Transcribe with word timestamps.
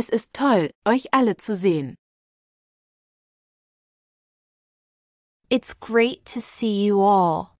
Es 0.00 0.08
ist 0.08 0.32
toll, 0.32 0.70
euch 0.84 1.12
alle 1.12 1.36
zu 1.38 1.56
sehen. 1.56 1.96
It's 5.50 5.74
great 5.74 6.24
to 6.26 6.40
see 6.40 6.86
you 6.86 7.00
all. 7.00 7.56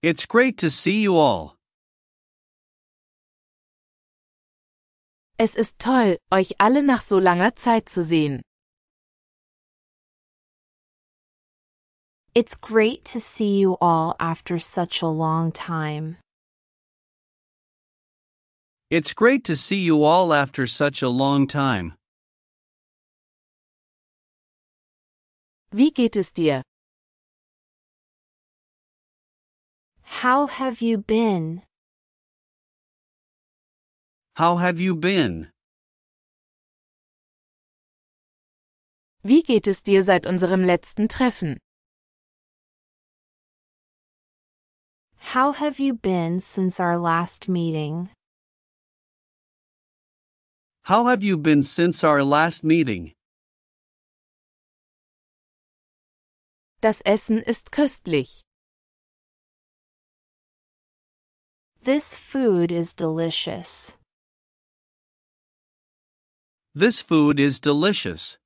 It's 0.00 0.26
great 0.28 0.58
to 0.58 0.70
see 0.70 1.02
you 1.02 1.16
all. 1.16 1.56
Es 5.38 5.56
ist 5.56 5.80
toll, 5.80 6.18
euch 6.30 6.54
alle 6.60 6.84
nach 6.84 7.02
so 7.02 7.18
langer 7.18 7.56
Zeit 7.56 7.88
zu 7.88 8.04
sehen. 8.04 8.42
It's 12.32 12.54
great 12.54 13.04
to 13.06 13.18
see 13.18 13.58
you 13.58 13.76
all 13.80 14.14
after 14.20 14.60
such 14.60 15.02
a 15.02 15.08
long 15.08 15.50
time. 15.52 16.18
It's 18.90 19.14
great 19.14 19.44
to 19.44 19.56
see 19.56 19.80
you 19.80 20.04
all 20.04 20.34
after 20.34 20.66
such 20.66 21.00
a 21.02 21.08
long 21.08 21.46
time. 21.46 21.94
Wie 25.72 25.90
geht 25.90 26.16
es 26.16 26.32
dir? 26.32 26.62
How 30.02 30.46
have 30.46 30.82
you 30.82 30.98
been? 30.98 31.62
How 34.36 34.56
have 34.56 34.78
you 34.78 34.94
been? 34.94 35.50
Wie 39.22 39.42
geht 39.42 39.66
es 39.66 39.82
dir 39.82 40.02
seit 40.02 40.26
unserem 40.26 40.62
letzten 40.62 41.08
Treffen? 41.08 41.58
How 45.32 45.52
have 45.52 45.80
you 45.80 45.94
been 45.94 46.40
since 46.40 46.78
our 46.78 46.98
last 46.98 47.48
meeting? 47.48 48.10
How 50.86 51.06
have 51.06 51.24
you 51.24 51.38
been 51.38 51.62
since 51.62 52.04
our 52.04 52.22
last 52.22 52.62
meeting? 52.62 53.14
Das 56.82 57.00
Essen 57.06 57.38
ist 57.38 57.72
köstlich. 57.72 58.42
This 61.80 62.18
food 62.18 62.70
is 62.70 62.94
delicious. 62.94 63.96
This 66.74 67.00
food 67.00 67.40
is 67.40 67.60
delicious. 67.60 68.36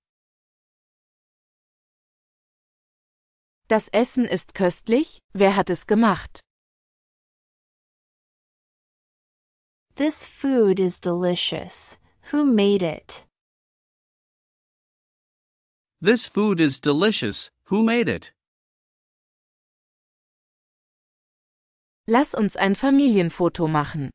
Das 3.67 3.89
Essen 3.89 4.25
ist 4.27 4.55
köstlich, 4.55 5.19
wer 5.33 5.57
hat 5.57 5.71
es 5.71 5.89
gemacht? 5.89 6.41
This 9.97 10.25
food 10.25 10.79
is 10.79 11.01
delicious. 11.01 11.99
Who 12.31 12.45
made 12.45 12.83
it? 12.83 13.25
This 16.01 16.27
food 16.27 16.61
is 16.61 16.79
delicious. 16.79 17.51
Who 17.71 17.83
made 17.83 18.07
it? 18.07 18.33
Lass 22.07 22.35
uns 22.35 22.55
ein 22.57 22.75
Familienfoto 22.75 23.67
machen. 23.67 24.11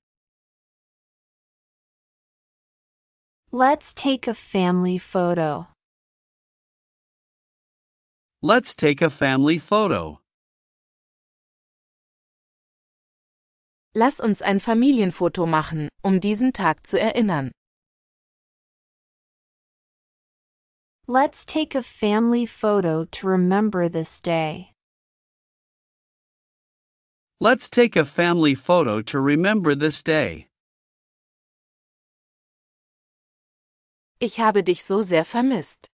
Let's 3.52 3.96
take 3.96 4.28
a 4.28 4.36
family 4.36 5.00
photo. 5.00 5.68
Let's 8.44 8.76
take 8.76 9.02
a 9.02 9.10
family 9.10 9.58
photo. 9.58 10.20
Lass 13.96 14.20
uns 14.20 14.44
ein 14.44 14.60
Familienfoto 14.60 15.48
machen, 15.48 15.90
um 16.04 16.20
diesen 16.20 16.54
Tag 16.54 16.86
zu 16.86 17.00
erinnern. 17.00 17.52
Let's 21.08 21.46
take 21.46 21.76
a 21.76 21.84
family 21.84 22.46
photo 22.46 23.04
to 23.04 23.28
remember 23.28 23.90
this 23.90 24.22
day. 24.22 24.72
Let's 27.42 27.70
take 27.70 27.98
a 27.98 28.06
family 28.06 28.56
photo 28.56 29.02
to 29.02 29.20
remember 29.20 29.76
this 29.76 30.02
day. 30.02 30.48
Ich 34.22 34.38
habe 34.38 34.64
dich 34.64 34.82
so 34.82 35.02
sehr 35.02 35.26
vermisst. 35.26 35.90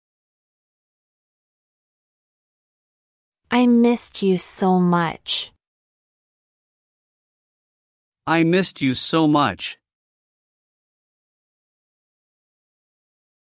I 3.51 3.67
missed 3.67 4.23
you 4.23 4.39
so 4.39 4.81
much. 4.81 5.53
I 8.27 8.43
missed 8.43 8.81
you 8.81 8.95
so 8.95 9.27
much. 9.27 9.77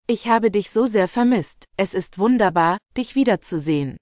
Ich 0.08 0.28
habe 0.28 0.52
dich 0.52 0.70
so 0.70 0.86
sehr 0.86 1.08
vermisst. 1.08 1.66
Es 1.78 1.96
ist 1.96 2.20
wunderbar, 2.20 2.78
dich 2.96 3.16
wiederzusehen. 3.16 3.98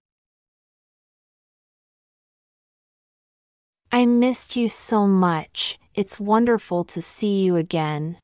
I 3.94 4.06
missed 4.06 4.58
you 4.58 4.68
so 4.68 5.08
much. 5.08 5.80
It's 5.94 6.20
wonderful 6.20 6.84
to 6.86 7.02
see 7.02 7.46
you 7.46 7.56
again. 7.56 8.18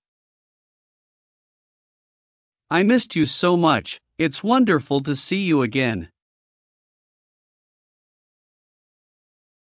I 2.69 2.83
missed 2.83 3.15
you 3.15 3.25
so 3.25 3.55
much. 3.55 3.97
It's 4.17 4.43
wonderful 4.43 5.01
to 5.03 5.15
see 5.15 5.45
you 5.45 5.61
again. 5.61 6.09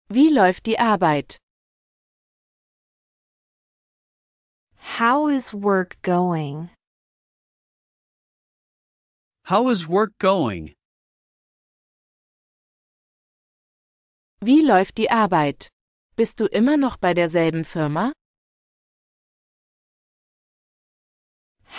Wie 0.09 0.29
läuft 0.29 0.67
die 0.67 0.77
Arbeit? 0.77 1.37
How 4.99 5.27
is 5.27 5.51
work 5.51 5.97
going? 6.03 6.69
How 9.45 9.67
is 9.69 9.89
work 9.89 10.13
going? 10.19 10.73
Wie 14.41 14.61
läuft 14.61 14.97
die 14.97 15.09
Arbeit? 15.09 15.67
Bist 16.15 16.39
du 16.39 16.45
immer 16.45 16.77
noch 16.77 16.95
bei 16.95 17.13
derselben 17.13 17.65
Firma? 17.65 18.13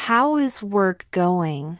How 0.06 0.36
is 0.36 0.62
work 0.62 1.06
going? 1.10 1.78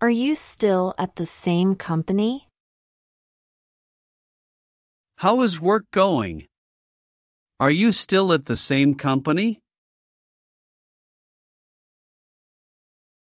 Are 0.00 0.10
you 0.10 0.36
still 0.36 0.94
at 0.96 1.16
the 1.16 1.26
same 1.26 1.74
company? 1.74 2.46
How 5.16 5.42
is 5.42 5.60
work 5.60 5.90
going? 5.92 6.46
Are 7.58 7.72
you 7.72 7.90
still 7.90 8.32
at 8.32 8.46
the 8.46 8.56
same 8.56 8.94
company? 8.94 9.58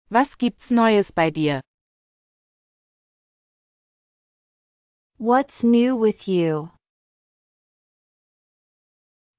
Was 0.08 0.38
gibt's 0.38 0.70
Neues 0.70 1.10
bei 1.10 1.30
dir? 1.30 1.60
What's 5.18 5.64
new 5.64 5.96
with 5.96 6.28
you? 6.28 6.70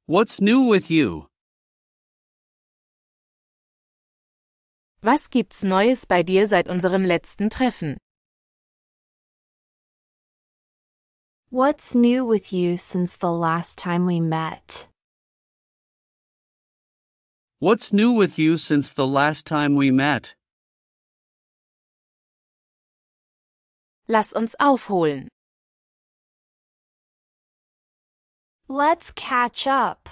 What's 0.08 0.42
new 0.42 0.68
with 0.68 0.92
you? 0.92 1.28
Was 5.02 5.30
gibt's 5.30 5.64
Neues 5.64 6.06
bei 6.06 6.22
dir 6.22 6.48
seit 6.48 6.68
unserem 6.68 7.06
letzten 7.06 7.50
Treffen? 7.50 7.98
What's 11.50 11.96
new 11.96 12.26
with 12.26 12.52
you 12.52 12.76
since 12.76 13.16
the 13.16 13.32
last 13.32 13.78
time 13.78 14.06
we 14.06 14.20
met? 14.20 14.90
What's 17.60 17.94
new 17.94 18.12
with 18.12 18.38
you 18.38 18.58
since 18.58 18.92
the 18.92 19.08
last 19.08 19.46
time 19.46 19.76
we 19.76 19.92
met? 19.92 20.37
Lass 24.10 24.32
uns 24.32 24.56
aufholen. 24.58 25.28
Let's 28.70 29.14
catch 29.14 29.68
up. 29.68 30.10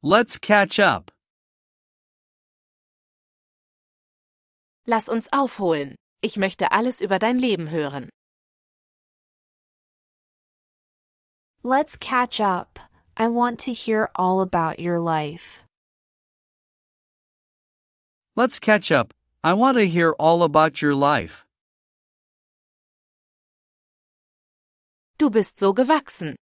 Let's 0.00 0.38
catch 0.40 0.78
up. 0.78 1.10
Lass 4.86 5.08
uns 5.08 5.28
aufholen. 5.32 5.96
Ich 6.20 6.36
möchte 6.36 6.70
alles 6.70 7.00
über 7.00 7.18
dein 7.18 7.38
Leben 7.38 7.70
hören. 7.70 8.08
Let's 11.64 11.98
catch 11.98 12.40
up. 12.40 12.78
I 13.16 13.26
want 13.26 13.58
to 13.64 13.72
hear 13.72 14.08
all 14.14 14.40
about 14.40 14.78
your 14.78 15.00
life. 15.00 15.64
Let's 18.36 18.60
catch 18.60 18.92
up. 18.92 19.12
I 19.44 19.52
want 19.54 19.78
to 19.78 19.86
hear 19.86 20.14
all 20.18 20.42
about 20.42 20.82
your 20.82 20.94
life. 20.94 21.46
Du 25.16 25.30
bist 25.30 25.58
so 25.58 25.72
gewachsen. 25.72 26.34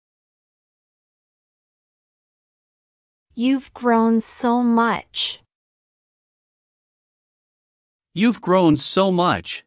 You've 3.34 3.72
grown 3.74 4.20
so 4.20 4.62
much. 4.62 5.42
You've 8.14 8.40
grown 8.40 8.76
so 8.76 9.10
much. 9.10 9.64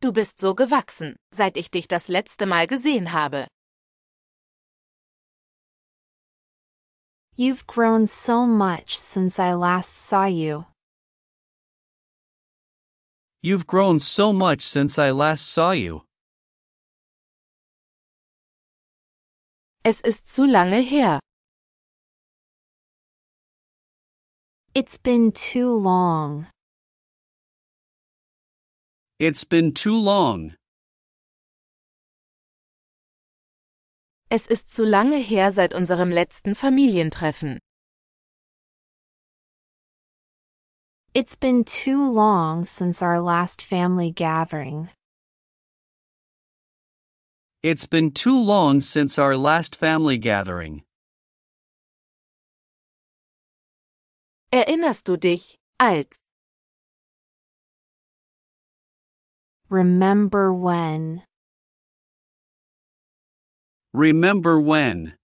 Du 0.00 0.12
bist 0.12 0.38
so 0.38 0.54
gewachsen, 0.54 1.16
seit 1.32 1.56
ich 1.56 1.70
dich 1.70 1.88
das 1.88 2.08
letzte 2.08 2.44
Mal 2.44 2.66
gesehen 2.66 3.12
habe. 3.12 3.46
You've 7.38 7.66
grown 7.66 8.06
so 8.06 8.46
much 8.46 8.98
since 8.98 9.38
I 9.38 9.52
last 9.52 9.92
saw 9.92 10.24
you. 10.24 10.64
You've 13.42 13.66
grown 13.66 13.98
so 13.98 14.32
much 14.32 14.62
since 14.62 14.98
I 14.98 15.10
last 15.10 15.46
saw 15.46 15.72
you. 15.72 16.02
Es 19.84 20.00
ist 20.00 20.26
zu 20.28 20.46
lange 20.46 20.82
her. 20.82 21.20
It's 24.74 24.96
been 24.96 25.30
too 25.30 25.76
long. 25.76 26.46
It's 29.18 29.44
been 29.44 29.72
too 29.72 29.98
long. 29.98 30.54
Es 34.28 34.48
ist 34.48 34.70
zu 34.70 34.84
lange 34.84 35.18
her 35.18 35.52
seit 35.52 35.72
unserem 35.72 36.10
letzten 36.10 36.56
Familientreffen. 36.56 37.60
It's 41.14 41.36
been 41.36 41.64
too 41.64 42.12
long 42.12 42.64
since 42.64 43.00
our 43.02 43.20
last 43.20 43.62
family 43.62 44.10
gathering. 44.10 44.90
It's 47.62 47.86
been 47.86 48.10
too 48.10 48.36
long 48.36 48.80
since 48.80 49.16
our 49.16 49.36
last 49.36 49.76
family 49.76 50.18
gathering. 50.18 50.82
Erinnerst 54.52 55.06
du 55.06 55.16
dich, 55.16 55.56
als 55.78 56.18
Remember 59.68 60.52
when. 60.52 61.22
Remember 63.96 64.60
when. 64.60 65.14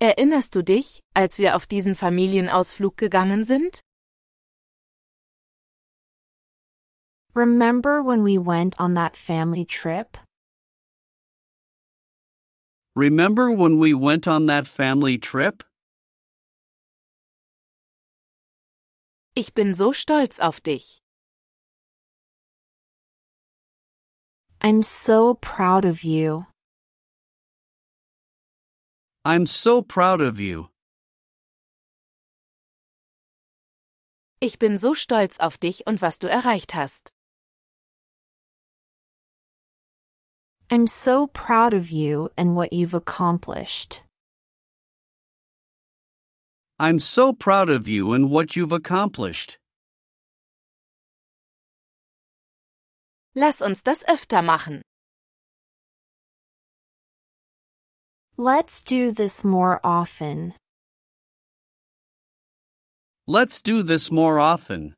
Erinnerst 0.00 0.54
du 0.54 0.62
dich, 0.62 1.00
als 1.14 1.38
wir 1.38 1.56
auf 1.56 1.66
diesen 1.66 1.94
Familienausflug 1.94 2.98
gegangen 2.98 3.44
sind? 3.44 3.80
Remember 7.34 8.02
when 8.04 8.22
we 8.22 8.36
went 8.36 8.78
on 8.78 8.94
that 8.96 9.16
family 9.16 9.64
trip? 9.64 10.18
Remember 12.94 13.50
when 13.50 13.80
we 13.80 13.94
went 13.94 14.28
on 14.28 14.46
that 14.48 14.66
family 14.66 15.16
trip? 15.16 15.64
Ich 19.34 19.54
bin 19.54 19.72
so 19.72 19.94
stolz 19.94 20.38
auf 20.38 20.60
dich. 20.60 21.00
I'm 24.60 24.82
so 24.82 25.34
proud 25.34 25.84
of 25.84 26.02
you. 26.02 26.46
I'm 29.24 29.46
so 29.46 29.82
proud 29.82 30.20
of 30.20 30.40
you. 30.40 30.68
Ich 34.40 34.58
bin 34.58 34.78
so 34.78 34.94
stolz 34.94 35.38
auf 35.38 35.58
dich 35.58 35.86
und 35.86 36.00
was 36.02 36.18
du 36.18 36.28
erreicht 36.28 36.74
hast. 36.74 37.12
I'm 40.70 40.86
so 40.86 41.26
proud 41.28 41.72
of 41.72 41.90
you 41.90 42.30
and 42.36 42.56
what 42.56 42.72
you've 42.72 42.94
accomplished. 42.94 44.02
I'm 46.80 46.98
so 47.00 47.32
proud 47.32 47.68
of 47.68 47.88
you 47.88 48.12
and 48.12 48.30
what 48.30 48.56
you've 48.56 48.72
accomplished. 48.72 49.57
Lass 53.40 53.62
uns 53.62 53.84
das 53.84 54.04
öfter 54.04 54.42
machen. 54.42 54.82
Let's 58.36 58.82
do 58.82 59.12
this 59.12 59.44
more 59.44 59.78
often. 59.84 60.54
Let's 63.28 63.62
do 63.62 63.84
this 63.84 64.10
more 64.10 64.40
often. 64.40 64.94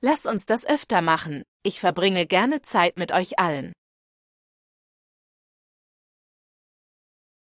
Lass 0.00 0.24
uns 0.24 0.46
das 0.46 0.64
öfter 0.64 1.02
machen. 1.02 1.42
Ich 1.62 1.78
verbringe 1.78 2.24
gerne 2.26 2.62
Zeit 2.62 2.96
mit 2.96 3.12
euch 3.12 3.38
allen. 3.38 3.74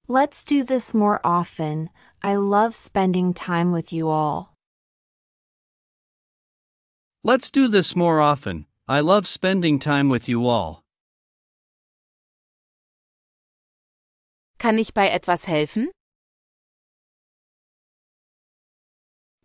Let's 0.06 0.44
do 0.44 0.62
this 0.62 0.92
more 0.92 1.20
often. 1.24 1.88
I 2.22 2.36
love 2.36 2.74
spending 2.74 3.32
time 3.32 3.72
with 3.72 3.90
you 3.90 4.10
all. 4.10 4.55
Let's 7.26 7.50
do 7.50 7.66
this 7.66 7.96
more 7.96 8.20
often. 8.20 8.66
I 8.86 9.00
love 9.00 9.26
spending 9.26 9.80
time 9.80 10.08
with 10.08 10.28
you 10.28 10.46
all. 10.46 10.84
Kann 14.60 14.78
ich 14.78 14.94
bei 14.94 15.08
etwas 15.08 15.46
helfen? 15.46 15.88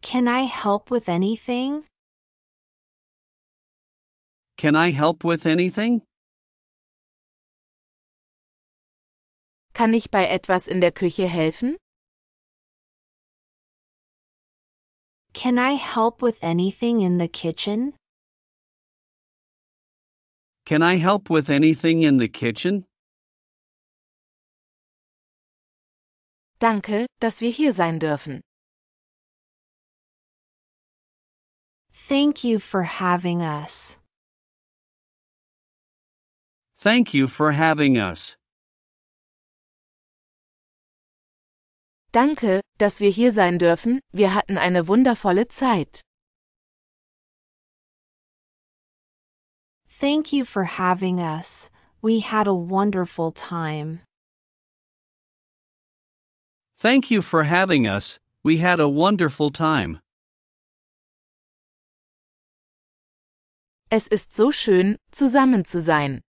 Can 0.03 0.27
I 0.27 0.41
help 0.43 0.91
with 0.91 1.09
anything? 1.09 1.85
Can 4.57 4.75
I 4.75 4.91
help 4.91 5.23
with 5.23 5.47
anything? 5.47 6.03
Kann 9.73 9.95
ich 9.95 10.11
bei 10.11 10.27
etwas 10.27 10.67
in 10.67 10.81
der 10.81 10.91
Küche 10.91 11.27
helfen? 11.27 11.77
Can 15.33 15.57
I 15.57 15.73
help 15.73 16.21
with 16.21 16.37
anything 16.41 17.01
in 17.01 17.17
the 17.17 17.27
kitchen? 17.27 17.93
Can 20.65 20.81
I 20.81 20.97
help 20.97 21.29
with 21.29 21.49
anything 21.49 22.03
in 22.03 22.17
the 22.17 22.27
kitchen? 22.27 22.85
Danke, 26.59 27.07
dass 27.19 27.41
wir 27.41 27.49
hier 27.49 27.73
sein 27.73 27.99
dürfen. 27.99 28.41
Thank 31.91 32.43
you 32.43 32.59
for 32.59 32.83
having 32.83 33.41
us. 33.41 33.97
Thank 36.77 37.13
you 37.13 37.27
for 37.27 37.51
having 37.53 37.97
us. 37.97 38.35
Danke, 42.13 42.59
dass 42.77 42.99
wir 42.99 43.09
hier 43.09 43.31
sein 43.31 43.57
dürfen, 43.57 44.01
wir 44.11 44.33
hatten 44.33 44.57
eine 44.57 44.87
wundervolle 44.89 45.47
Zeit. 45.47 46.01
Thank 49.99 50.33
you 50.33 50.43
for 50.43 50.65
having 50.65 51.19
us. 51.19 51.69
We 52.01 52.19
had 52.19 52.47
a 52.47 52.53
wonderful 52.53 53.31
time. 53.31 54.01
Thank 56.77 57.11
you 57.11 57.21
for 57.21 57.43
having 57.43 57.87
us. 57.87 58.17
We 58.43 58.57
had 58.57 58.79
a 58.79 58.89
wonderful 58.89 59.51
time. 59.51 59.99
Es 63.89 64.07
ist 64.07 64.33
so 64.33 64.51
schön, 64.51 64.97
zusammen 65.11 65.63
zu 65.63 65.79
sein. 65.79 66.21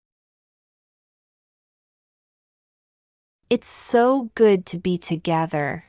It's 3.51 3.67
so 3.67 4.29
good 4.33 4.65
to 4.67 4.79
be 4.79 4.97
together. 4.97 5.83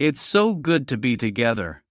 It's 0.00 0.20
so 0.20 0.52
good 0.52 0.88
to 0.88 0.96
be 0.96 1.16
together. 1.16 1.84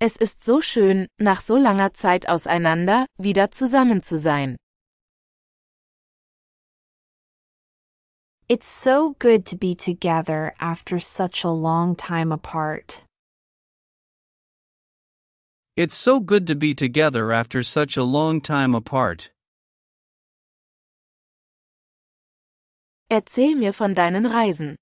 Es 0.00 0.14
ist 0.16 0.44
so 0.44 0.60
schön, 0.60 1.08
nach 1.18 1.40
so 1.40 1.56
langer 1.56 1.92
Zeit 1.92 2.28
auseinander, 2.28 3.06
wieder 3.18 3.50
zusammen 3.50 4.00
zu 4.04 4.16
sein. 4.16 4.56
It's 8.48 8.68
so 8.68 9.16
good 9.18 9.44
to 9.46 9.56
be 9.56 9.74
together 9.74 10.54
after 10.60 11.00
such 11.00 11.42
a 11.42 11.50
long 11.50 11.96
time 11.96 12.30
apart. 12.30 13.05
It's 15.76 15.94
so 15.94 16.20
good 16.20 16.46
to 16.46 16.54
be 16.54 16.74
together 16.74 17.32
after 17.32 17.62
such 17.62 17.98
a 17.98 18.02
long 18.02 18.40
time 18.40 18.74
apart. 18.74 19.30
Erzähl 23.10 23.54
mir 23.54 23.74
von 23.74 23.94
deinen 23.94 24.24
Reisen. 24.24 24.76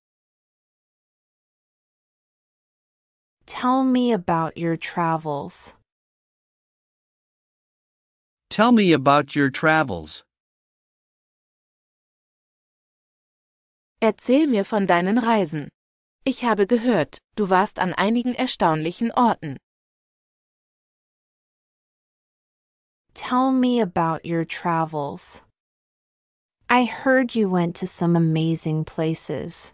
Tell 3.45 3.83
me 3.83 4.13
about 4.13 4.57
your 4.57 4.77
travels. 4.77 5.75
Tell 8.49 8.71
me 8.71 8.93
about 8.93 9.35
your 9.35 9.49
travels. 9.49 10.23
Erzähl 14.01 14.47
mir 14.47 14.63
von 14.63 14.87
deinen 14.87 15.17
Reisen. 15.17 15.67
Ich 16.23 16.45
habe 16.45 16.65
gehört, 16.65 17.17
du 17.35 17.49
warst 17.49 17.79
an 17.79 17.93
einigen 17.93 18.33
erstaunlichen 18.33 19.11
Orten. 19.11 19.57
Tell 23.15 23.53
me 23.53 23.79
about 23.79 24.25
your 24.25 24.43
travels. 24.43 25.43
I 26.69 26.83
heard 26.83 27.33
you 27.33 27.49
went 27.49 27.75
to 27.77 27.87
some 27.87 28.15
amazing 28.15 28.83
places. 28.83 29.73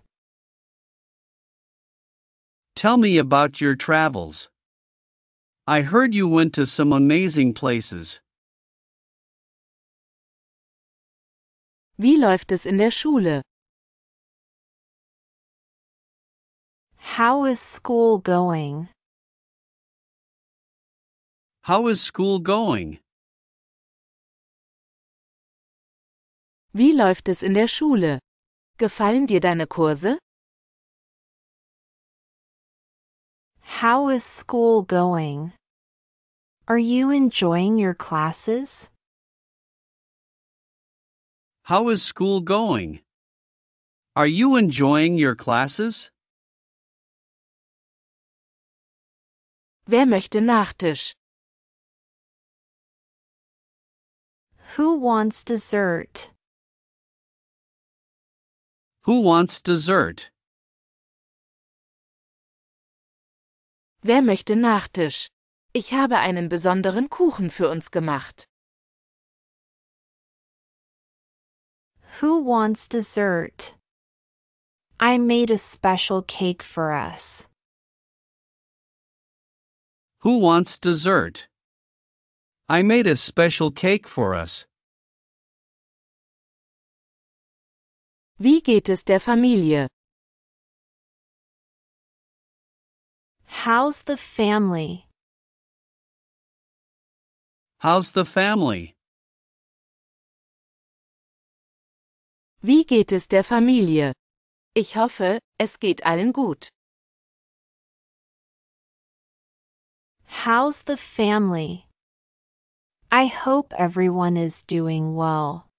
Tell 2.76 2.98
me 2.98 3.18
about 3.18 3.60
your 3.60 3.76
travels. 3.76 4.50
I 5.68 5.82
heard 5.82 6.14
you 6.14 6.28
went 6.28 6.54
to 6.54 6.68
some 6.68 6.94
amazing 6.94 7.56
places. 7.56 8.22
Wie 11.98 12.18
läuft 12.18 12.52
es 12.52 12.68
in 12.68 12.78
der 12.78 12.92
Schule? 12.92 13.42
How 17.18 17.46
is 17.46 17.60
school 17.60 18.20
going? 18.20 18.90
How 21.64 21.88
is 21.88 22.00
school 22.02 22.40
going? 22.40 23.01
Wie 26.74 26.94
läuft 26.94 27.28
es 27.28 27.44
in 27.44 27.54
der 27.54 27.68
Schule? 27.68 28.20
Gefallen 28.78 29.28
dir 29.28 29.42
deine 29.42 29.68
Kurse? 29.68 30.18
How 33.82 34.10
is 34.10 34.24
school 34.24 34.84
going? 34.84 35.52
Are 36.68 36.78
you 36.80 37.12
enjoying 37.12 37.78
your 37.78 37.94
classes? 37.94 38.90
How 41.64 41.90
is 41.90 42.02
school 42.04 42.40
going? 42.42 43.02
Are 44.16 44.28
you 44.28 44.56
enjoying 44.56 45.18
your 45.18 45.36
classes? 45.36 46.10
Wer 49.88 50.06
möchte 50.06 50.40
Nachtisch? 50.40 51.12
Who 54.78 54.96
wants 55.02 55.44
dessert? 55.44 56.32
Who 59.06 59.24
wants 59.24 59.64
dessert? 59.64 60.32
Wer 64.04 64.22
möchte 64.22 64.56
Nachtisch? 64.56 65.30
Ich 65.74 65.94
habe 65.94 66.18
einen 66.18 66.50
besonderen 66.50 67.10
Kuchen 67.10 67.50
für 67.50 67.70
uns 67.70 67.90
gemacht. 67.90 68.48
Who 72.20 72.46
wants 72.46 72.88
dessert? 72.88 73.76
I 75.00 75.18
made 75.18 75.50
a 75.50 75.58
special 75.58 76.22
cake 76.22 76.62
for 76.62 76.92
us. 76.92 77.48
Who 80.20 80.38
wants 80.40 80.80
dessert? 80.80 81.48
I 82.70 82.84
made 82.84 83.08
a 83.08 83.16
special 83.16 83.72
cake 83.72 84.08
for 84.08 84.36
us. 84.36 84.68
Wie 88.44 88.60
geht 88.62 88.90
es 88.90 89.04
der 89.04 89.20
Familie? 89.20 89.88
How's 93.46 94.02
the 94.08 94.18
family? 94.18 95.06
How's 97.84 98.12
the 98.14 98.26
family? 98.26 98.96
Wie 102.64 102.84
geht 102.84 103.12
es 103.12 103.28
der 103.28 103.44
Familie? 103.44 104.14
Ich 104.74 104.96
hoffe, 104.96 105.38
es 105.60 105.78
geht 105.78 106.04
allen 106.04 106.34
gut. 106.34 106.70
How's 110.26 110.82
the 110.88 110.98
family? 110.98 111.86
I 113.12 113.28
hope 113.28 113.72
everyone 113.78 114.36
is 114.36 114.64
doing 114.64 115.16
well. 115.16 115.71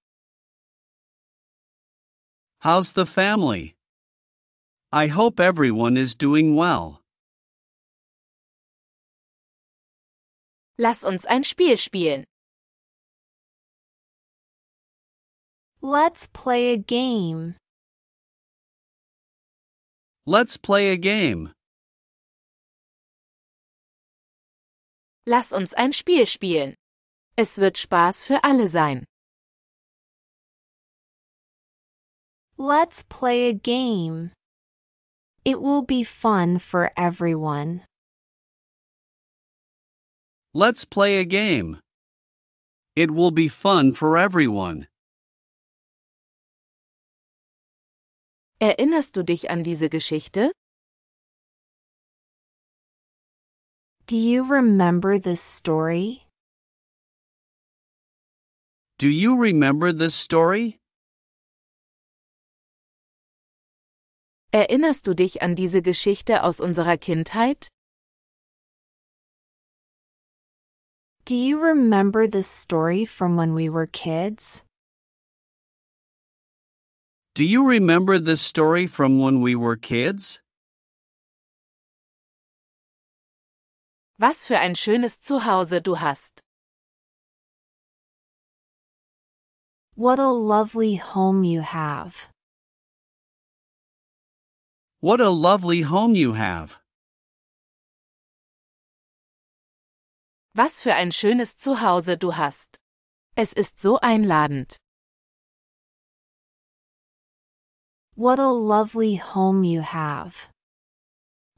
How's 2.62 2.92
the 2.92 3.06
family? 3.06 3.74
I 4.92 5.08
hope 5.08 5.40
everyone 5.40 5.96
is 5.96 6.14
doing 6.14 6.54
well. 6.54 7.00
Lass 10.78 11.02
uns 11.02 11.24
ein 11.24 11.42
Spiel 11.42 11.76
spielen. 11.76 12.22
Let's 15.80 16.28
play 16.28 16.72
a 16.72 16.76
game. 16.76 17.56
Let's 20.24 20.56
play 20.56 20.92
a 20.92 20.96
game. 20.96 21.50
Lass 25.26 25.50
uns 25.50 25.74
ein 25.74 25.92
Spiel 25.92 26.26
spielen. 26.26 26.76
Es 27.36 27.58
wird 27.58 27.76
Spaß 27.76 28.24
für 28.24 28.44
alle 28.44 28.68
sein. 28.68 29.04
Let's 32.62 33.02
play 33.02 33.48
a 33.48 33.52
game. 33.52 34.30
It 35.44 35.60
will 35.60 35.82
be 35.82 36.04
fun 36.04 36.60
for 36.60 36.92
everyone. 36.96 37.82
Let's 40.54 40.84
play 40.84 41.18
a 41.18 41.24
game. 41.24 41.80
It 42.94 43.10
will 43.10 43.32
be 43.32 43.48
fun 43.48 43.92
for 43.92 44.16
everyone. 44.16 44.86
Erinnerst 48.60 49.14
du 49.14 49.24
dich 49.24 49.44
an 49.50 49.64
diese 49.64 49.88
Geschichte? 49.88 50.52
Do 54.06 54.16
you 54.16 54.44
remember 54.44 55.18
this 55.18 55.40
story? 55.40 56.28
Do 59.00 59.08
you 59.08 59.36
remember 59.36 59.92
this 59.92 60.14
story? 60.14 60.78
Erinnerst 64.54 65.06
du 65.06 65.14
dich 65.14 65.40
an 65.40 65.56
diese 65.56 65.80
Geschichte 65.80 66.42
aus 66.42 66.60
unserer 66.60 66.98
Kindheit? 66.98 67.68
Do 71.24 71.34
you 71.34 71.58
remember 71.58 72.28
this 72.28 72.48
story 72.48 73.06
from 73.06 73.38
when 73.38 73.54
we 73.54 73.70
were 73.70 73.86
kids? 73.86 74.62
Do 77.34 77.44
you 77.44 77.66
remember 77.66 78.18
this 78.18 78.42
story 78.42 78.86
from 78.86 79.18
when 79.18 79.40
we 79.40 79.56
were 79.56 79.74
kids? 79.74 80.42
Was 84.18 84.44
für 84.44 84.58
ein 84.58 84.74
schönes 84.74 85.20
Zuhause 85.20 85.80
du 85.80 86.00
hast. 86.00 86.42
What 89.94 90.18
a 90.18 90.30
lovely 90.30 90.96
home 90.96 91.42
you 91.42 91.62
have. 91.62 92.31
What 95.04 95.20
a 95.20 95.30
lovely 95.30 95.80
home 95.82 96.14
you 96.14 96.34
have. 96.34 96.78
Was 100.54 100.80
für 100.80 100.94
ein 100.94 101.10
schönes 101.10 101.56
Zuhause 101.56 102.16
du 102.16 102.36
hast. 102.36 102.78
Es 103.34 103.52
ist 103.52 103.80
so 103.80 103.98
einladend. 103.98 104.76
What 108.14 108.38
a 108.38 108.52
lovely 108.52 109.16
home 109.16 109.64
you 109.64 109.82
have. 109.82 110.50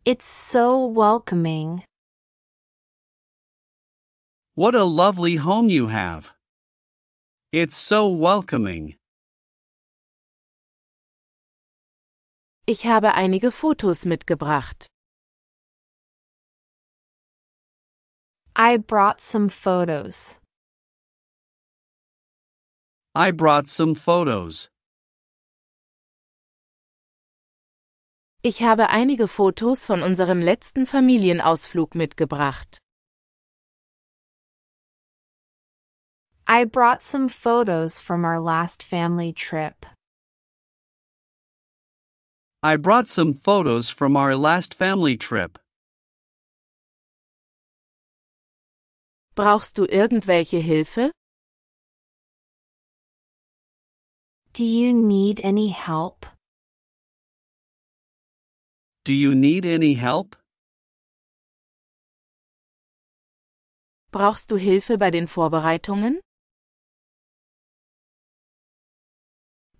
It's 0.06 0.24
so 0.24 0.86
welcoming. 0.86 1.84
What 4.54 4.74
a 4.74 4.84
lovely 4.84 5.36
home 5.36 5.68
you 5.68 5.88
have. 5.88 6.32
It's 7.52 7.76
so 7.76 8.08
welcoming. 8.08 8.96
Ich 12.66 12.86
habe 12.86 13.12
einige 13.12 13.52
Fotos 13.52 14.06
mitgebracht. 14.06 14.86
I 18.56 18.78
brought 18.78 19.20
some 19.20 19.50
photos. 19.50 20.40
I 23.14 23.32
brought 23.32 23.68
some 23.68 23.94
photos. 23.94 24.70
Ich 28.40 28.62
habe 28.62 28.88
einige 28.88 29.28
Fotos 29.28 29.84
von 29.84 30.02
unserem 30.02 30.40
letzten 30.40 30.86
Familienausflug 30.86 31.94
mitgebracht. 31.94 32.78
I 36.48 36.64
brought 36.64 37.02
some 37.02 37.28
photos 37.28 38.00
from 38.00 38.24
our 38.24 38.40
last 38.40 38.82
family 38.82 39.34
trip. 39.34 39.84
I 42.66 42.78
brought 42.78 43.10
some 43.10 43.34
photos 43.34 43.90
from 43.90 44.16
our 44.16 44.34
last 44.34 44.72
family 44.72 45.18
trip. 45.18 45.58
Brauchst 49.34 49.76
du 49.76 49.84
irgendwelche 49.84 50.60
Hilfe? 50.60 51.10
Do 54.54 54.64
you 54.64 54.94
need 54.94 55.40
any 55.44 55.68
help? 55.72 56.24
Do 59.04 59.12
you 59.12 59.34
need 59.34 59.66
any 59.66 59.92
help? 59.92 60.34
Brauchst 64.10 64.50
du 64.50 64.56
Hilfe 64.56 64.96
bei 64.96 65.10
den 65.10 65.26
Vorbereitungen? 65.28 66.20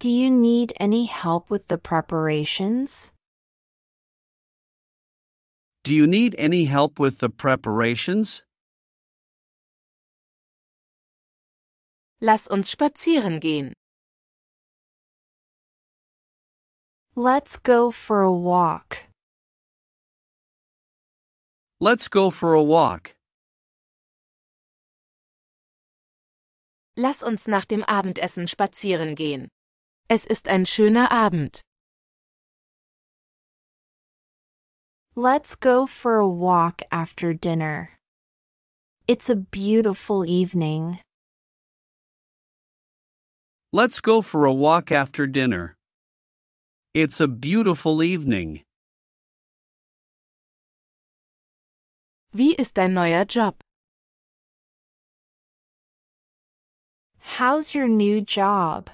Do 0.05 0.11
you 0.11 0.29
need 0.29 0.75
any 0.79 1.07
help 1.07 1.49
with 1.49 1.69
the 1.69 1.79
preparations? 1.79 3.11
Do 5.83 5.95
you 5.95 6.07
need 6.07 6.35
any 6.37 6.67
help 6.67 6.99
with 6.99 7.21
the 7.21 7.31
preparations? 7.31 8.43
Lass 12.21 12.47
uns 12.47 12.69
spazieren 12.69 13.41
gehen. 13.41 13.73
Let's 17.17 17.59
go 17.59 17.91
for 17.91 18.21
a 18.21 18.31
walk. 18.31 19.07
Let's 21.81 22.09
go 22.09 22.29
for 22.29 22.53
a 22.53 22.63
walk. 22.63 23.15
Lass 26.95 27.23
uns 27.23 27.49
nach 27.49 27.65
dem 27.65 27.83
Abendessen 27.85 28.47
spazieren 28.47 29.15
gehen. 29.15 29.49
Es 30.09 30.27
ist 30.27 30.49
ein 30.49 30.67
schöner 30.67 31.11
Abend. 31.11 31.63
Let's 35.17 35.57
go 35.57 35.87
for 35.87 36.19
a 36.19 36.29
walk 36.29 36.83
after 36.93 37.33
dinner. 37.33 37.89
It's 39.09 39.31
a 39.31 39.37
beautiful 39.37 40.27
evening. 40.27 40.99
Let's 43.73 44.01
go 44.01 44.21
for 44.21 44.45
a 44.45 44.53
walk 44.53 44.93
after 44.93 45.27
dinner. 45.27 45.75
It's 46.93 47.21
a 47.21 47.27
beautiful 47.27 48.03
evening. 48.03 48.63
Wie 52.33 52.55
ist 52.59 52.75
dein 52.75 52.93
neuer 52.93 53.25
Job? 53.25 53.55
How's 57.39 57.75
your 57.75 57.89
new 57.89 58.21
job? 58.21 58.91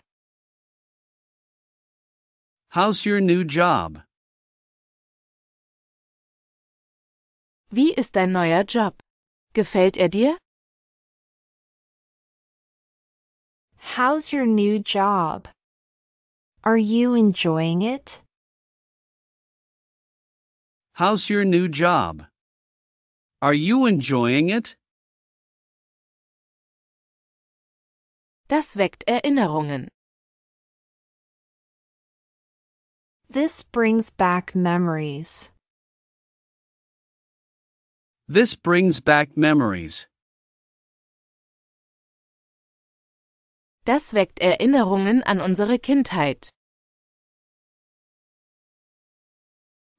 How's 2.73 3.05
your 3.05 3.21
new 3.21 3.43
job? 3.43 4.03
Wie 7.73 7.93
ist 7.93 8.15
dein 8.15 8.31
neuer 8.31 8.63
Job? 8.63 9.03
Gefällt 9.55 9.97
er 9.97 10.09
dir? 10.09 10.39
How's 13.97 14.33
your 14.33 14.47
new 14.47 14.79
job? 14.79 15.49
Are 16.63 16.77
you 16.77 17.15
enjoying 17.15 17.83
it? 17.83 18.23
How's 20.93 21.29
your 21.29 21.45
new 21.45 21.67
job? 21.67 22.27
Are 23.43 23.53
you 23.55 23.87
enjoying 23.87 24.49
it? 24.49 24.77
Das 28.47 28.77
weckt 28.77 29.03
Erinnerungen. 29.09 29.89
This 33.33 33.63
brings 33.63 34.11
back 34.11 34.57
memories. 34.57 35.53
This 38.27 38.57
brings 38.57 38.99
back 38.99 39.37
memories. 39.37 40.09
Das 43.85 44.13
weckt 44.13 44.41
Erinnerungen 44.41 45.23
an 45.27 45.41
unsere 45.41 45.79
Kindheit. 45.79 46.51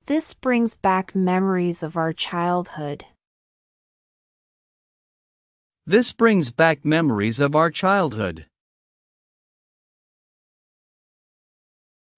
This 0.08 0.34
brings 0.34 0.76
back 0.76 1.16
memories 1.16 1.84
of 1.84 1.96
our 1.96 2.12
childhood. 2.12 3.06
This 5.88 6.12
brings 6.12 6.52
back 6.52 6.84
memories 6.84 7.40
of 7.40 7.56
our 7.56 7.72
childhood. 7.72 8.50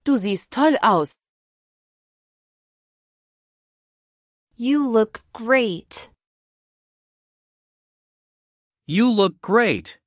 Du 0.05 0.17
siehst 0.17 0.51
toll 0.51 0.77
aus. 0.81 1.13
You 4.57 4.85
look 4.85 5.21
great. 5.33 6.09
You 8.85 9.09
look 9.09 9.41
great. 9.41 9.97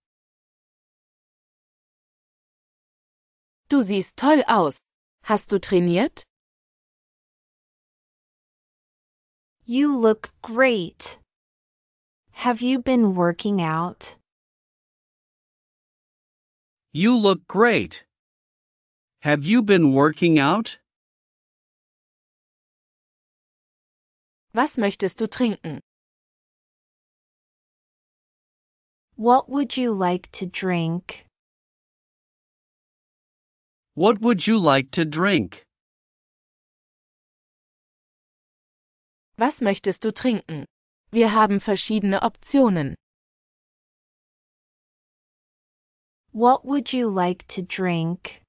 Du 3.69 3.83
siehst 3.83 4.17
toll 4.17 4.45
aus. 4.47 4.79
Hast 5.25 5.51
du 5.51 5.59
trainiert? 5.59 6.25
You 9.65 9.97
look 9.97 10.31
great. 10.43 11.19
Have 12.45 12.61
you 12.61 12.79
been 12.79 13.15
working 13.17 13.61
out? 13.61 14.17
You 16.93 17.17
look 17.17 17.49
great. 17.49 18.06
Have 19.27 19.45
you 19.45 19.61
been 19.61 19.93
working 19.93 20.39
out? 20.39 20.79
Was 24.55 24.77
möchtest 24.77 25.19
du 25.19 25.27
trinken? 25.27 25.81
What 29.17 29.49
would 29.49 29.77
you 29.77 29.91
like 29.91 30.31
to 30.31 30.47
drink? 30.47 31.27
What 33.95 34.21
would 34.21 34.47
you 34.47 34.61
like 34.61 34.93
to 34.93 35.05
drink? 35.05 35.65
Was 39.39 39.61
möchtest 39.61 40.03
du 40.03 40.13
trinken? 40.13 40.67
Wir 41.11 41.31
haben 41.31 41.59
verschiedene 41.59 42.21
Optionen. 42.23 42.95
What 46.31 46.65
would 46.65 46.93
you 46.93 47.09
like 47.11 47.45
to 47.49 47.63
drink? 47.63 48.46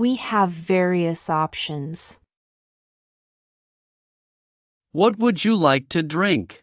We 0.00 0.14
have 0.16 0.48
various 0.48 1.28
options. 1.28 2.18
What 4.92 5.18
would 5.18 5.44
you 5.44 5.54
like 5.54 5.90
to 5.90 6.02
drink? 6.02 6.62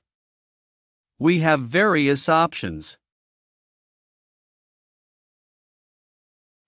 We 1.20 1.42
have 1.42 1.62
various 1.62 2.28
options. 2.30 2.98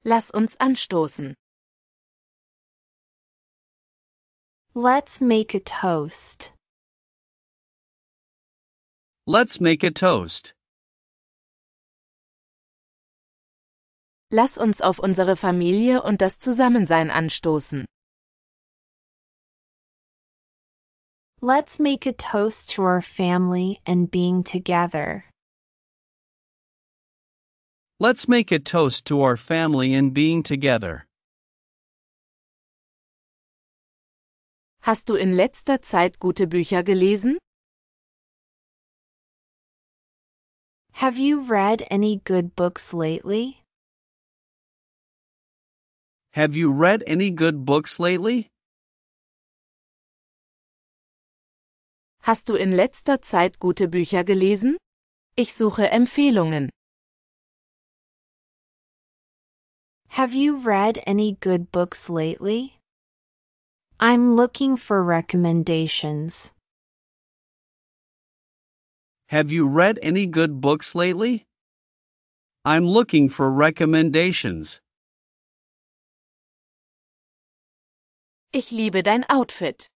Lass 0.06 0.30
uns 0.30 0.56
anstoßen. 0.58 1.34
Let's 4.76 5.20
make 5.22 5.56
a 5.56 5.60
toast. 5.60 6.52
Let's 9.26 9.60
make 9.60 9.84
a 9.84 9.90
toast. 9.90 10.54
Lass 14.32 14.60
uns 14.60 14.80
auf 14.80 15.00
unsere 15.00 15.36
Familie 15.36 16.04
und 16.04 16.22
das 16.22 16.38
Zusammensein 16.38 17.10
anstoßen. 17.10 17.86
Let's 21.42 21.80
make 21.80 22.06
a 22.06 22.14
toast 22.14 22.70
to 22.76 22.84
our 22.84 23.02
family 23.02 23.80
and 23.88 24.12
being 24.12 24.44
together. 24.44 25.24
Let's 28.00 28.28
make 28.28 28.52
a 28.52 28.60
toast 28.60 29.06
to 29.06 29.20
our 29.22 29.36
family 29.36 29.96
and 29.96 30.14
being 30.14 30.44
together. 30.44 31.06
Hast 34.82 35.10
du 35.10 35.16
in 35.16 35.34
letzter 35.34 35.82
Zeit 35.82 36.20
gute 36.20 36.48
Bücher 36.48 36.84
gelesen? 36.84 37.40
Have 40.94 41.18
you 41.18 41.42
read 41.42 41.84
any 41.90 42.22
good 42.24 42.56
books 42.56 42.94
lately? 42.94 43.64
Have 46.34 46.56
you 46.56 46.72
read 46.72 47.04
any 47.08 47.32
good 47.32 47.66
books 47.66 48.00
lately? 48.00 48.48
Hast 52.22 52.48
du 52.48 52.56
in 52.56 52.72
letzter 52.72 53.22
Zeit 53.22 53.60
gute 53.60 53.88
Bücher 53.88 54.24
gelesen? 54.24 54.78
Ich 55.36 55.54
suche 55.54 55.90
Empfehlungen. 55.90 56.70
Have 60.10 60.34
you 60.34 60.56
read 60.58 61.02
any 61.08 61.38
good 61.40 61.72
books 61.72 62.10
lately? 62.10 62.80
I'm 64.00 64.36
looking 64.36 64.78
for 64.78 65.04
recommendations. 65.04 66.54
Have 69.30 69.52
you 69.52 69.68
read 69.68 69.98
any 70.04 70.28
good 70.28 70.62
books 70.62 70.94
lately? 70.94 71.46
I'm 72.66 72.86
looking 72.86 73.30
for 73.30 73.52
recommendations. 73.52 74.80
Ich 78.52 78.72
liebe 78.72 79.04
dein 79.04 79.26
Outfit. 79.30 79.88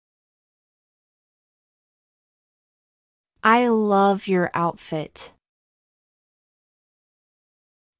I 3.42 3.68
love 3.68 4.28
your 4.28 4.50
outfit. 4.52 5.32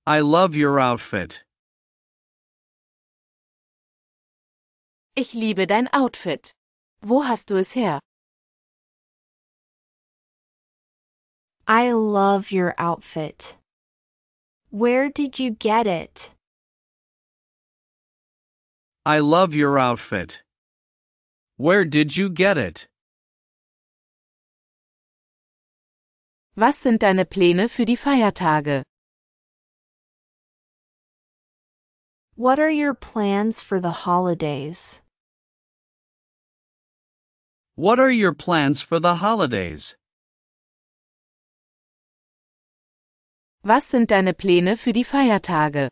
I 0.07 0.21
love 0.21 0.55
your 0.55 0.79
outfit. 0.79 1.43
Ich 5.17 5.33
liebe 5.33 5.67
dein 5.67 5.89
Outfit. 5.93 6.53
Wo 7.03 7.23
hast 7.23 7.49
du 7.49 7.57
es 7.57 7.73
her? 7.73 7.99
I 11.67 11.93
love 11.93 12.51
your 12.53 12.75
outfit. 12.77 13.57
Where 14.71 15.09
did 15.09 15.39
you 15.39 15.53
get 15.53 15.87
it? 15.87 16.35
I 19.05 19.19
love 19.19 19.53
your 19.53 19.81
outfit. 19.81 20.45
Where 21.57 21.85
did 21.85 22.17
you 22.17 22.31
get 22.31 22.57
it? 22.57 22.87
Was 26.55 26.77
sind 26.81 27.03
deine 27.03 27.25
Pläne 27.25 27.69
für 27.69 27.85
die 27.85 27.97
Feiertage? 27.97 28.85
What 32.37 32.61
are 32.61 32.71
your 32.71 32.95
plans 32.95 33.61
for 33.61 33.81
the 33.81 34.05
holidays? 34.07 35.03
What 37.75 37.99
are 37.99 38.11
your 38.11 38.33
plans 38.33 38.83
for 38.83 39.01
the 39.01 39.17
holidays? 39.17 39.97
Was 43.65 43.91
sind 43.91 44.13
deine 44.13 44.33
Pläne 44.33 44.77
für 44.77 44.93
die 44.93 45.05
Feiertage? 45.05 45.89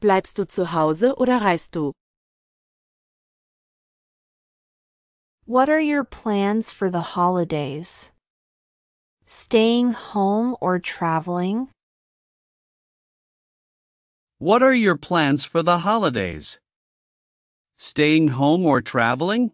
Bleibst 0.00 0.38
du 0.38 0.46
zu 0.46 0.72
Hause 0.72 1.16
oder 1.16 1.42
reist 1.42 1.74
du? 1.74 1.92
What 5.48 5.70
are 5.70 5.80
your 5.80 6.04
plans 6.04 6.68
for 6.68 6.90
the 6.90 7.16
holidays? 7.16 8.12
Staying 9.24 9.92
home 9.92 10.54
or 10.60 10.78
traveling? 10.78 11.68
What 14.36 14.62
are 14.62 14.74
your 14.74 14.96
plans 14.96 15.46
for 15.46 15.62
the 15.62 15.78
holidays? 15.78 16.58
Staying 17.78 18.28
home 18.28 18.66
or 18.66 18.82
traveling? 18.82 19.52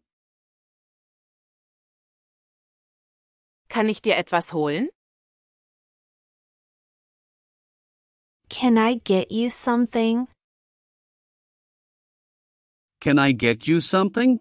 Kann 3.68 3.88
ich 3.88 4.02
dir 4.02 4.16
etwas 4.16 4.50
holen? 4.50 4.88
Can 8.48 8.78
I 8.78 8.94
get 8.94 9.30
you 9.30 9.48
something? 9.48 10.26
Can 13.00 13.20
I 13.20 13.30
get 13.30 13.68
you 13.68 13.78
something? 13.78 14.40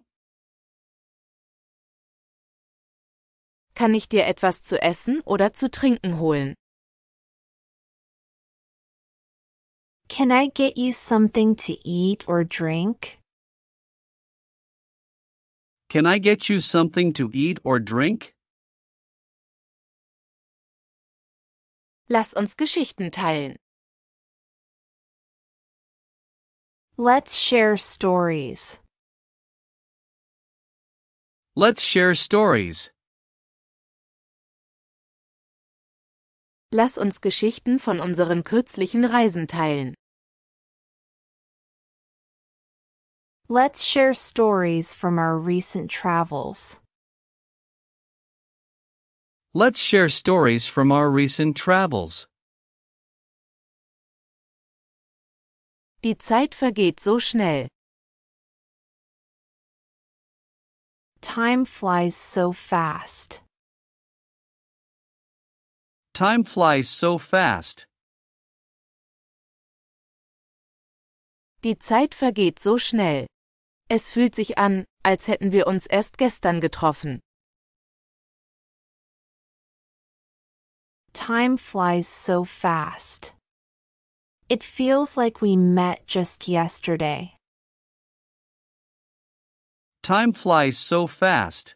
Kann 3.74 3.92
ich 3.94 4.08
dir 4.08 4.24
etwas 4.26 4.62
zu 4.62 4.80
essen 4.80 5.20
oder 5.24 5.52
zu 5.52 5.70
trinken 5.70 6.18
holen? 6.20 6.54
Can 10.08 10.30
I 10.30 10.48
get 10.48 10.76
you 10.76 10.92
something 10.92 11.56
to 11.56 11.74
eat 11.84 12.28
or 12.28 12.44
drink? 12.44 13.18
Can 15.88 16.06
I 16.06 16.18
get 16.18 16.48
you 16.48 16.60
something 16.60 17.12
to 17.14 17.30
eat 17.32 17.58
or 17.64 17.80
drink? 17.80 18.34
Lass 22.08 22.32
uns 22.32 22.54
Geschichten 22.56 23.10
teilen. 23.10 23.56
Let's 26.96 27.34
share 27.36 27.76
stories. 27.76 28.78
Let's 31.56 31.82
share 31.82 32.14
stories. 32.14 32.90
Lass 36.76 36.98
uns 36.98 37.20
Geschichten 37.20 37.78
von 37.78 38.00
unseren 38.00 38.42
kürzlichen 38.42 39.04
Reisen 39.04 39.46
teilen. 39.46 39.94
Let's 43.48 43.84
share 43.86 44.12
stories 44.12 44.92
from 44.92 45.16
our 45.16 45.38
recent 45.38 45.88
travels. 45.88 46.80
Let's 49.54 49.78
share 49.78 50.08
stories 50.08 50.66
from 50.66 50.90
our 50.90 51.12
recent 51.12 51.56
travels. 51.56 52.26
Die 56.02 56.18
Zeit 56.18 56.56
vergeht 56.56 56.98
so 56.98 57.20
schnell. 57.20 57.68
Time 61.20 61.64
flies 61.64 62.16
so 62.16 62.50
fast. 62.50 63.43
Time 66.14 66.44
flies 66.44 66.88
so 66.88 67.18
fast. 67.18 67.86
Die 71.64 71.76
Zeit 71.76 72.14
vergeht 72.14 72.60
so 72.60 72.78
schnell. 72.78 73.26
Es 73.88 74.10
fühlt 74.10 74.36
sich 74.36 74.56
an, 74.56 74.84
als 75.02 75.26
hätten 75.26 75.50
wir 75.50 75.66
uns 75.66 75.86
erst 75.86 76.16
gestern 76.16 76.60
getroffen. 76.60 77.18
Time 81.12 81.58
flies 81.58 82.06
so 82.06 82.44
fast. 82.44 83.34
It 84.48 84.62
feels 84.62 85.16
like 85.16 85.42
we 85.42 85.56
met 85.56 86.06
just 86.06 86.46
yesterday. 86.46 87.36
Time 90.04 90.32
flies 90.32 90.78
so 90.78 91.08
fast. 91.08 91.74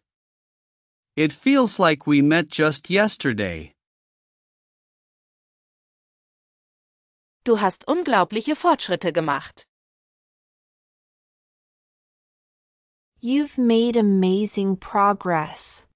It 1.17 1.33
feels 1.33 1.81
like 1.81 2.07
we 2.07 2.23
met 2.23 2.51
just 2.51 2.89
yesterday. 2.89 3.73
Du 7.49 7.63
hast 7.63 7.89
unglaubliche 7.89 8.55
Fortschritte 8.55 9.11
gemacht. 9.11 9.67
You've 13.23 13.57
made 13.57 13.97
amazing 13.97 14.77
progress. 14.77 15.87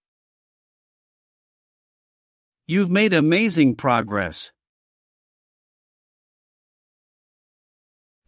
You've 2.67 2.89
made 2.89 3.13
amazing 3.13 3.77
progress. 3.77 4.55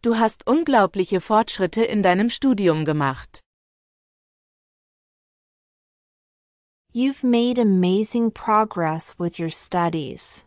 Du 0.03 0.19
hast 0.19 0.45
unglaubliche 0.45 1.19
Fortschritte 1.19 1.83
in 1.83 2.03
deinem 2.03 2.29
Studium 2.29 2.85
gemacht. 2.85 3.41
You've 6.93 7.23
made 7.23 7.57
amazing 7.57 8.29
progress 8.29 9.17
with 9.17 9.39
your 9.39 9.49
studies. 9.49 10.44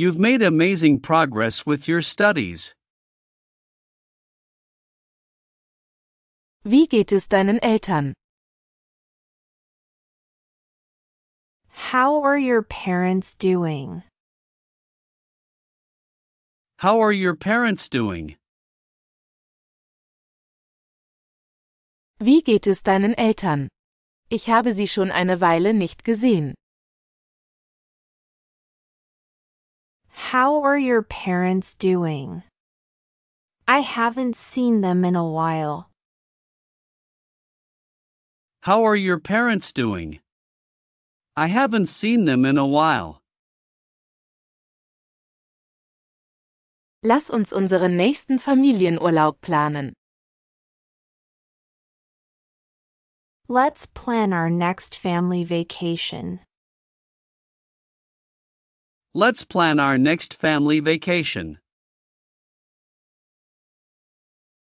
You've 0.00 0.18
made 0.18 0.40
amazing 0.40 1.00
progress 1.00 1.66
with 1.66 1.86
your 1.86 2.00
studies. 2.00 2.74
Wie 6.64 6.86
geht 6.86 7.12
es 7.12 7.28
deinen 7.28 7.58
Eltern? 7.60 8.14
How 11.68 12.22
are 12.22 12.38
your 12.38 12.62
parents 12.62 13.34
doing? 13.34 14.02
How 16.78 16.98
are 17.02 17.12
your 17.12 17.36
parents 17.36 17.90
doing? 17.90 18.36
Wie 22.18 22.40
geht 22.40 22.66
es 22.66 22.82
deinen 22.82 23.12
Eltern? 23.18 23.68
Ich 24.30 24.48
habe 24.48 24.72
sie 24.72 24.86
schon 24.86 25.10
eine 25.10 25.42
Weile 25.42 25.74
nicht 25.74 26.04
gesehen. 26.04 26.54
How 30.28 30.62
are 30.62 30.78
your 30.78 31.02
parents 31.02 31.74
doing? 31.74 32.44
I 33.66 33.80
haven't 33.80 34.36
seen 34.36 34.80
them 34.80 35.04
in 35.04 35.16
a 35.16 35.26
while. 35.26 35.90
How 38.62 38.84
are 38.84 38.94
your 38.94 39.18
parents 39.18 39.72
doing? 39.72 40.20
I 41.36 41.48
haven't 41.48 41.88
seen 41.88 42.26
them 42.26 42.44
in 42.44 42.58
a 42.58 42.66
while. 42.66 43.18
Lass 47.02 47.30
uns 47.30 47.50
unseren 47.50 47.96
nächsten 47.96 48.38
Familienurlaub 48.38 49.40
planen. 49.40 49.94
Let's 53.48 53.86
plan 53.86 54.32
our 54.32 54.50
next 54.50 54.94
family 54.94 55.42
vacation. 55.44 56.40
Let's 59.12 59.44
plan 59.44 59.80
our 59.80 59.98
next 59.98 60.34
family 60.34 60.78
vacation. 60.78 61.58